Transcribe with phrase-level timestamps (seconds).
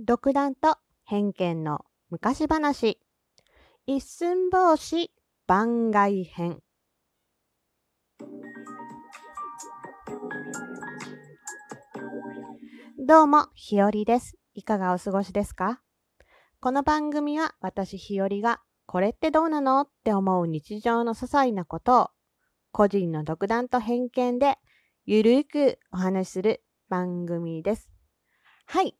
[0.00, 3.00] 独断と偏見の昔話
[3.84, 5.10] 一寸法師
[5.48, 6.60] 番外編
[12.96, 14.36] どうも、ひよりです。
[14.54, 15.80] いかがお過ごしですか？
[16.60, 22.08] この番組は私ひよりがこれってどうなのって思う日常の些細なことを
[22.70, 24.58] 個人の独断と偏見で
[25.06, 27.90] ゆるくお話しする番組です。
[28.64, 28.96] はい。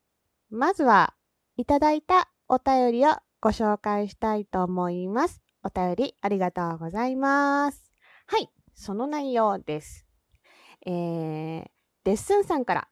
[0.51, 1.15] まずは、
[1.57, 5.43] いただいたお便りをご紹介したいと思います。
[5.63, 7.85] お便りありがとうございます。
[8.27, 8.49] はい。
[8.75, 10.07] その内容です。
[10.87, 11.65] えー、
[12.05, 12.89] デッスンさんから、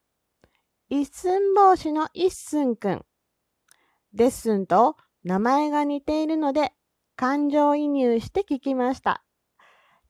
[0.91, 3.05] 一寸法師の一寸くん。
[4.12, 6.73] デッスンと名前が似ているので、
[7.16, 9.25] 感情移入して聞きました。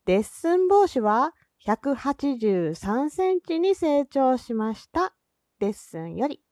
[0.04, 1.32] デッスン法師は
[1.64, 5.14] 183センチに成長しました。
[5.60, 6.45] デッスンより。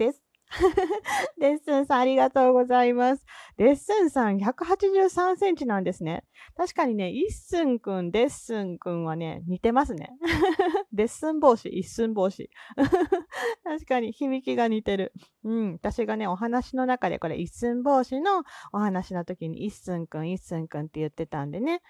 [0.00, 0.22] です。
[1.38, 3.24] デッスンさんありがとうございます。
[3.56, 6.24] デッスンさん183センチなんですね。
[6.56, 10.10] 確かにね、一寸くん、デッスンくんはね、似てますね。
[10.92, 12.50] デッスン法師、一寸法師。
[13.62, 15.12] 確かに響きが似てる。
[15.44, 18.42] うん、私がね、お話の中でこれ一寸法師の
[18.72, 21.80] お話の時に一寸くん、一寸くんって言ってたんでね。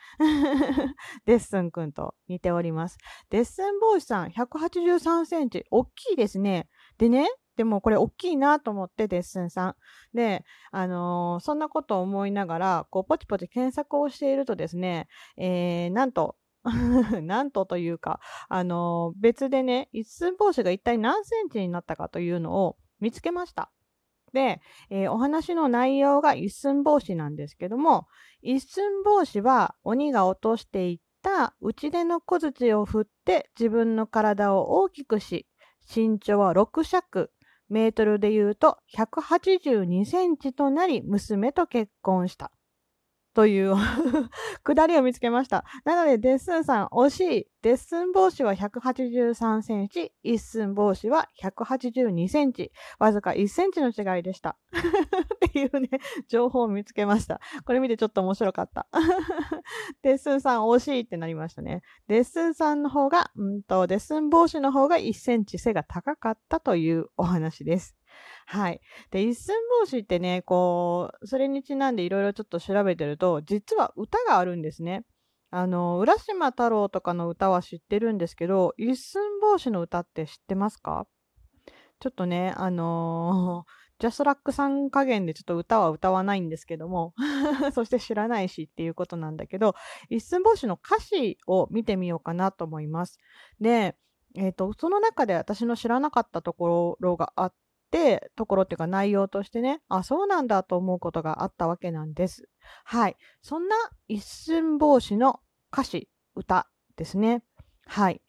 [1.24, 2.98] デッスンくんと似ております。
[3.30, 5.64] デッスン法師さん183センチ。
[5.70, 6.68] 大きいですね。
[6.98, 7.26] でね、
[7.60, 9.76] でもこれ大きいなと思ってデッスンさん。
[10.14, 16.36] で、あのーそんなことを思いながら、こう、ポチポチ検索をしているとですね、えー、なんと、
[17.20, 23.70] なんとというか、あのー別でね、一寸法師が一体何センチになったかというのを見つけました。
[24.32, 28.06] で、えーお話の内容が一寸法師なんですけども、
[28.40, 35.46] 一寸法師は鬼が落としていった打ち出の小槌を振って自分の体を大きくし、
[35.94, 37.32] 身長は6尺、
[37.70, 42.52] メートルで言うと182センチとなり娘と結婚した。
[43.32, 43.74] という
[44.64, 45.64] くだりを見つけました。
[45.84, 47.46] なので、デッスンさん、惜しい。
[47.62, 52.72] デッスン帽子は183センチ、一寸帽子は182センチ。
[52.98, 54.56] わずか1センチの違いでした。
[55.46, 55.90] っていうね、
[56.28, 57.40] 情報を見つけました。
[57.64, 58.88] これ見てちょっと面白かった。
[60.02, 61.82] デッスンさん、惜しいってなりましたね。
[62.08, 67.99] デッスンさんの方が、んと、デッスン法師の方が1センチ背が高かったというお話です。
[68.46, 68.80] はい。
[69.10, 75.04] で、一寸法師ってね、こう、それにちなんでいろいろちょっと調べてると、実は歌があるんですね。
[75.50, 81.06] あの、浦島太郎とかの歌は知ってるんですけど、一寸法師の歌って知ってますか？
[82.00, 87.12] ちょっとね、あのー ジャスラックさん加減でちょっと歌は歌わないんですけども、
[87.74, 89.74] そして知らないしっていうことなんだけど、
[90.08, 93.18] 一寸法師の歌詞を見てみようかなと思います。
[93.60, 93.96] で、
[94.36, 97.54] えっ、と、その中で私の知らなかったところがあっ
[97.90, 102.48] て、ところっていうか内容としてね、あ、そうなんだと思うことがあったわけなんです。
[102.84, 103.16] はい。
[103.42, 103.76] そんな
[104.08, 105.40] 一寸法師の
[105.72, 107.42] 歌詞、歌ですね。
[107.86, 108.22] はい。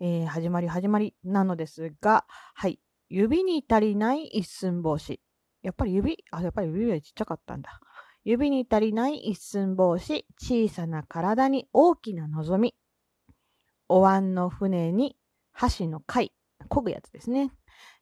[0.00, 2.80] えー始まり始まりなのですが、はい。
[3.08, 5.20] 指に足りない一寸法師。
[5.62, 7.80] やっぱり指、あ、やっぱり指よりちっちゃかったんだ。
[8.24, 12.74] 指に足りない一寸法師、小さな体に大きな望み。
[13.88, 15.16] お椀の船に
[15.52, 16.32] 箸の貝、
[16.68, 17.52] 漕ぐやつですね。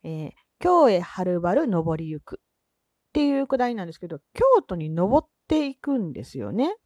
[0.03, 2.41] えー京へはるばる登りゆく。
[3.11, 6.73] っていうくだりなんですけど、京都に登っていくんですよね。
[6.73, 6.77] っ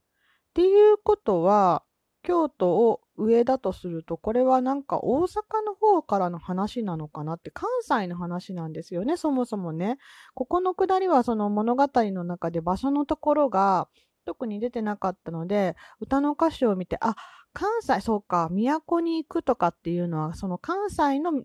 [0.54, 1.84] ていうことは、
[2.22, 9.98] 京都を上だとすると、これはなんか大阪の方からの話なのかなって、関西の話なんですよね、そもそもね。
[10.34, 13.88] ここのくだりはその物語の中で場所のところが
[14.25, 17.15] 特に出てなかったので、歌の歌詞を見て、あ、
[17.53, 21.44] 関西、そうか、都に行くとかっていうのは、その関西の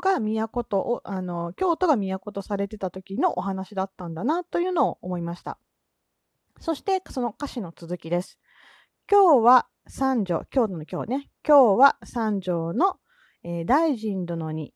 [0.00, 5.58] が都と、おあの、京都が都とされてた時のお話だったんだなというのを思いました。
[6.60, 8.38] そして、その歌詞の続きです。
[9.10, 11.30] 今日は三条、京都の今日ね。
[11.46, 12.96] 今日は三条の、
[13.42, 14.72] えー大臣殿に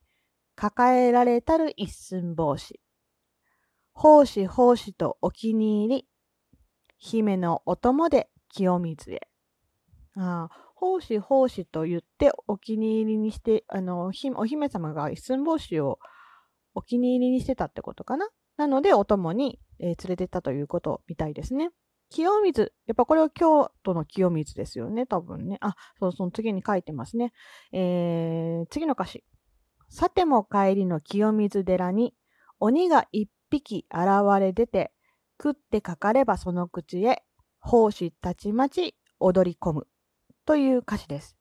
[0.56, 2.80] 抱えられたる一寸法師。
[3.92, 6.08] 奉仕奉仕とお気に入り。
[6.98, 9.28] 姫のお供で清水へ。
[10.16, 15.98] ああ奉仕奉仕と言ってお気に入りにして、あの、お姫様が一寸法師を
[16.74, 18.28] お気に入りにしてたってことかな？
[18.58, 21.70] なので、お供に、えー連れてったということみたいですね。
[22.10, 22.74] 清水。
[22.86, 25.56] やっぱこれは京都の清水ですよね、多分ね。
[25.60, 27.32] あ、そう、その次に書いてますね。
[27.72, 29.24] えー次の歌詞。
[29.88, 32.14] さても帰りの清水寺に、
[32.60, 34.06] 鬼が一匹現
[34.40, 34.92] れ出て、
[35.42, 37.22] 食ってかかればその口へ、
[37.60, 39.86] 奉仕たちまち踊り込む。
[40.46, 41.36] という歌詞です。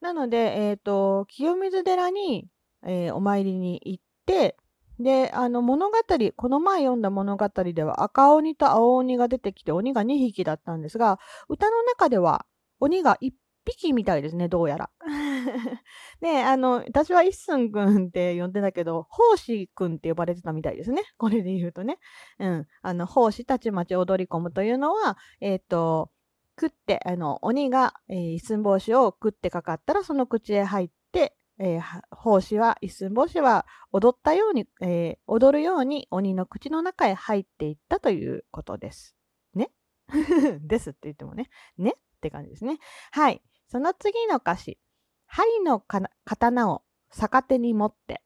[0.00, 2.48] なので、えっ、と、清水寺に、
[2.84, 4.56] えーお参りに行って、
[4.98, 5.96] で、あの物語、
[6.36, 12.46] この前読んだ物語では赤鬼と青鬼が出てきて鬼が2匹だったんですが、歌の中では
[12.80, 13.32] 鬼が1
[13.66, 14.90] 匹みたいですね、どうやら。
[16.20, 21.02] で、あの、私は一寸くんって呼んでたけど、奉仕くんって呼ばれてたみたいですね。
[21.18, 21.98] これで言うとね。
[22.38, 22.66] うん。
[22.80, 26.10] あの、奉仕たちまち踊り込むというのは、えっ、ー、と、
[26.58, 39.16] 食って、あの、鬼が、えー、一寸法師を食ってかかったら、その口へ入って、えー、奉仕は、一寸法師は踊ったように、えー、踊るように鬼の口の中へ入っていったということです。
[39.54, 39.70] ね？
[40.62, 41.48] ですって言ってもね。
[41.78, 41.94] ね？
[41.96, 42.78] って感じですね。
[43.10, 43.42] はい。
[43.68, 44.78] その次の歌詞。
[45.26, 45.82] 針の
[46.24, 48.22] 刀を逆手に持って、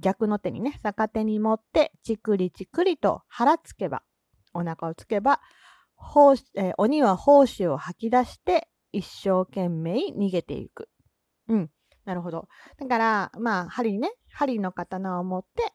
[0.00, 4.02] 逆の手にね、逆手に持って、ちくりちくりと腹つけば、
[4.52, 5.40] お腹をつけば、
[6.54, 10.88] えー、鬼は胞子を吐き出して、一生懸命逃げていく。
[11.48, 11.70] うん。
[12.04, 12.48] なるほど。
[12.78, 15.72] だから、まあ、針ね、針の刀を持って、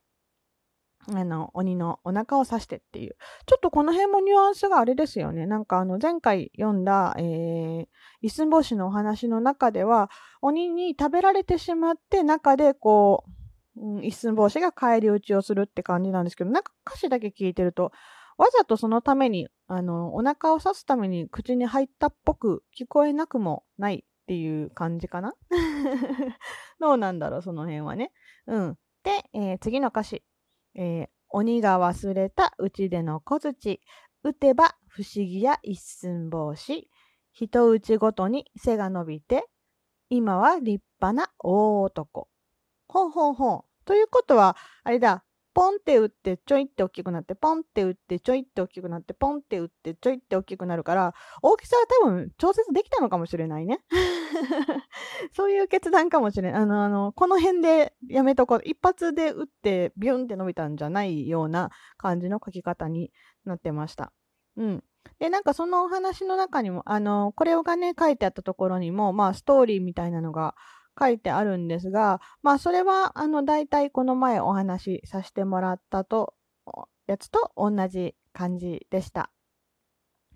[1.13, 3.15] あの、鬼のお腹を刺してっていう。
[3.45, 5.45] ちょっとこの辺もニュアンスがあれですよね。
[5.45, 7.85] なんかあの、前回読んだ、えー、
[8.21, 10.09] 一寸法師のお話の中では、
[10.41, 13.23] 鬼に食べられてしまって、中でこ
[13.77, 17.91] う、うん、一寸法師が返り討ちをするって感じなんですけど、なんか歌詞だけ聞いてると、
[18.37, 25.33] わざとそのために、あの、お腹を刺すために口に入ったっぽく聞こえなくもないっていう感じかな？
[26.79, 28.11] どうなんだろう、その辺はね。
[28.47, 28.77] うん。
[29.03, 30.23] で、えー、次の歌詞。
[30.75, 33.81] えー、鬼が忘れたうちでの小槌。
[34.23, 36.89] 打てば不思議や一寸法師。
[37.31, 39.45] 一打ちごとに背が伸びて、
[40.09, 42.29] 今は立派な大男。
[42.87, 43.63] ほんほんほん。
[43.83, 45.24] ということは、あれだ、
[45.55, 53.79] ポンって打ってちょいって大きくなってポンって打ってちょいって大きくなってポンって打ってちょいって大きくなるから大きさは多分調節できたのかもしれないね。
[55.33, 56.61] そういう決断かもしれない。
[56.61, 58.61] あのあのこの辺でやめとこう。
[58.65, 63.13] 一発で打ってビュンって伸びたんじゃないような感じの書き方に
[63.45, 64.11] なってました。
[64.57, 64.83] うん。
[65.19, 70.55] で、なんかそのお話の中にも、あの、これがね、書いてあったところにも、まあ、ストーリーみたいなのが
[70.97, 76.33] 書いてあるんですが、まあそれはあの大体この前お話しさせてもらったと
[77.07, 79.31] やつと同じ感じでした。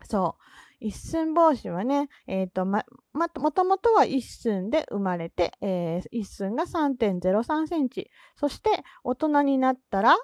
[0.05, 0.43] そう。
[0.81, 8.09] 一寸法師はね、え、ー、と、ま、ま、もともとは一寸で生まれて、えー、一寸が3.03センチ。
[8.37, 8.69] そして
[9.03, 10.17] 大人になったら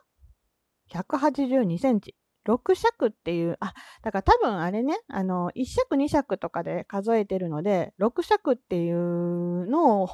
[0.91, 2.15] 182センチ。
[2.47, 10.09] 6尺っていう、あ、だから多分あれね、あの、1尺2尺とかで数えてるので、6尺っていうのを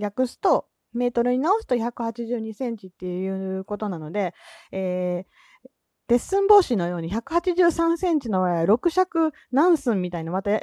[0.00, 4.34] 訳すと、メートルに直すと182センチっていうことなので、
[4.72, 5.68] えー、
[6.08, 10.62] デッスン帽子のように183センチの場合は6尺何寸みたいなまたや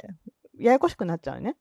[0.58, 1.56] やこしくなっちゃうね。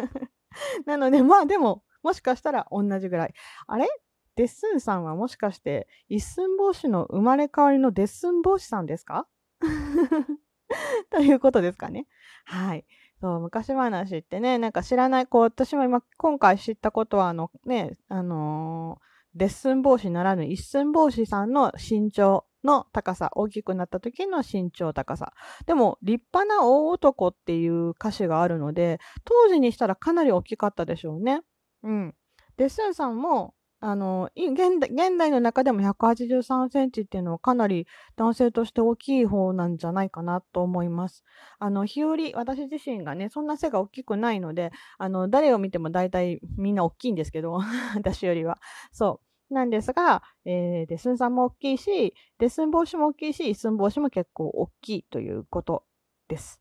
[0.84, 3.34] なので、まあでも、もしかしたら同じぐらい。
[3.66, 3.88] あれ？
[4.36, 9.26] デッスンさんはもしかして一寸法師の生まれ変わりのデッスン法師さんですか？
[11.10, 12.06] ということですかね。
[12.44, 12.84] はい。
[13.20, 25.32] そう、昔話ってね、なんか知らない、こう、私も今、今回知ったことは、あの、ね、あのー、デッスン法師ならぬ一寸法師さんの身長の高さ、大きくなった時の身長高さ。
[25.66, 31.40] でも、立派な大男っていう歌詞があるので、当時にしたらかなり大きかったでしょうね。
[31.82, 32.14] うん。
[32.58, 37.86] デッスンさんも、あの現代現代の中でも183センチっていうのはかなり
[38.16, 41.24] 男性として大きい方なんじゃないかなと思います。
[41.58, 47.60] あの日和、私自身がね、そんな背が大きくないので、あの誰を見ても大体みんな大きいんですけど、
[47.94, 48.58] 私よりは。
[48.92, 49.54] そう。
[49.54, 55.84] なんですが、えー、デスンさんも大きいし、デスン帽子も大きいし、イスン帽子も結構大きいということ
[56.28, 56.60] です。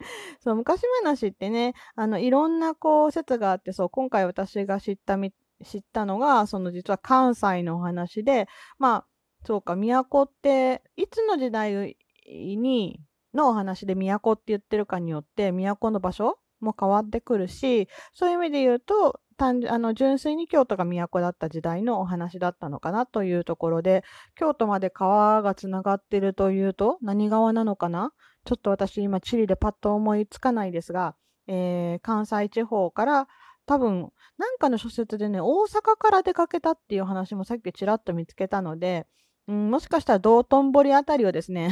[0.40, 5.32] そう、昔話ってね、あの、いろんなこう説があって、そう、今回私が知ったみ、
[5.64, 9.06] 知ったのが、その実は関西のお話で、まあ、
[9.44, 13.00] そうか、都って、いつの時代に、
[13.32, 24.04] のお話で都って言ってるかによって、都の場所も変わってくるし、そういう意味で言うと、単あの純粋に京都が都だった時代のお話だったのかなというところで、
[24.34, 28.12] 京都まで川がつながってるというと、何川なのかな
[28.44, 31.14] ちょっと私今地理でパッと思いつかないですが、
[31.46, 33.28] えー、関西地方から
[33.66, 39.06] 多分なんかの諸説でね大阪から出かけたっていう話もさっきちらっと見つけたので、
[39.46, 41.70] うん、もしかしたら道頓堀あたりをですね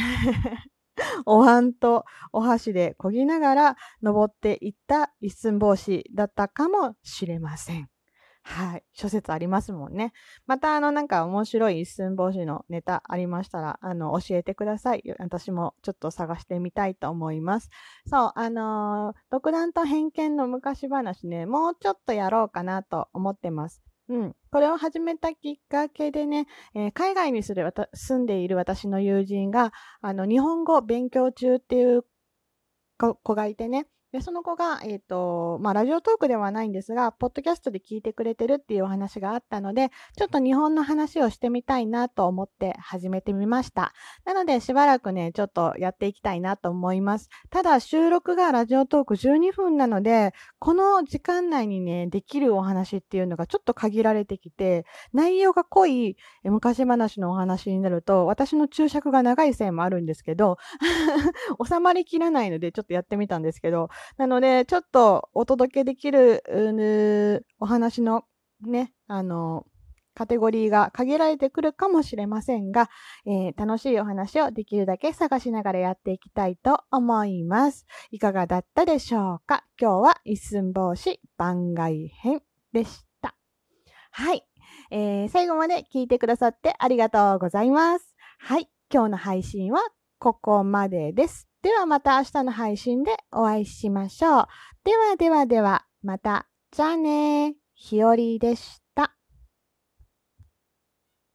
[1.26, 7.88] お椀とお箸でこぎながら登っていった一寸法師だったかもしれません。
[8.50, 8.84] はい。
[8.94, 10.14] 諸説ありますもんね。
[10.46, 15.04] また、あの、なんか面白い一寸法師のネタありましたら、あの、教えてください。
[15.18, 17.68] 私もちょっと探してみたいと思います。
[18.06, 23.82] そう、あのー、独断と偏見の昔話ね、もうちょっとやろうかなと思ってます。
[24.08, 32.06] うん、これを始めたきっかけでね、えー、海外に住んでいる私の友人が、あの、日本語勉強中っていう
[32.96, 43.92] 子がいてね、で、その子が、え、ー、と、まあ、ラジオトークではないんですが、ポッドキャストで聞いてくれてるっていうお話があったので、ちょっと日本の話をしてみたいなと思って始めてみました。
[44.24, 47.28] なので、しばらくね、ちょっとやっていきたいなと思います。
[47.50, 60.56] ただ、収録がラジオトーク12分なので、この時間内にね、できるお話っていうのがちょっと限られてきて、内容が濃い昔話のお話になると、私の注釈が長いせいもあるんですけど、
[61.62, 68.24] 収まりきらないので、ちょっとやってみたんですけど、なので、ちょっとお届けできるお話の
[68.60, 69.66] ね、あの、
[70.14, 72.90] カテゴリーが限られてくるかもしれませんが、
[73.24, 77.86] えー、楽しいお話をできるだけ探しながらやっていきたいと思います。
[78.10, 79.62] いかがだったでしょうか？
[79.80, 83.36] 今日は一寸法師番外編でした。
[84.10, 84.44] はい、
[84.90, 88.16] えー、最後まで聞いてくださってありがとうございます。
[88.40, 89.80] はい、今日の配信は
[90.18, 91.47] ここまでです。
[91.62, 94.46] ではまた明日の配信でお会いしましょう。
[94.84, 96.48] ではではでは、また。
[96.70, 98.88] じゃあねひよりでした。